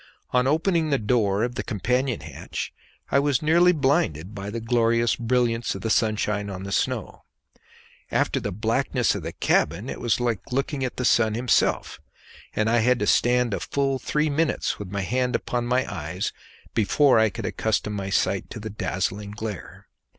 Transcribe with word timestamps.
On 0.31 0.47
opening 0.47 0.89
the 0.89 0.97
door 0.97 1.43
of 1.43 1.53
the 1.53 1.61
companion 1.61 2.21
hatch 2.21 2.73
I 3.11 3.19
was 3.19 3.43
nearly 3.43 3.71
blinded 3.71 4.33
by 4.33 4.49
the 4.49 4.59
glorious 4.59 5.15
brilliance 5.15 5.75
of 5.75 5.81
the 5.81 5.91
sunshine 5.91 6.49
on 6.49 6.63
the 6.63 6.71
snow; 6.71 7.21
after 8.09 8.39
the 8.39 8.51
blackness 8.51 9.13
of 9.13 9.21
the 9.21 9.31
cabin 9.31 9.89
it 9.91 10.01
was 10.01 10.19
like 10.19 10.51
looking 10.51 10.83
at 10.83 10.97
the 10.97 11.05
sun 11.05 11.35
himself, 11.35 12.01
and 12.55 12.67
I 12.67 12.77
had 12.79 12.97
to 12.97 13.05
stand 13.05 13.53
a 13.53 13.59
full 13.59 13.99
three 13.99 14.27
minutes 14.27 14.79
with 14.79 14.89
my 14.89 15.01
hand 15.01 15.35
upon 15.35 15.67
my 15.67 15.85
eyes 15.87 16.33
before 16.73 17.19
I 17.19 17.29
could 17.29 17.45
accustom 17.45 17.93
my 17.93 18.09
sight 18.09 18.49
to 18.49 18.59
the 18.59 18.71
dazzling 18.71 19.29
glare. 19.29 19.87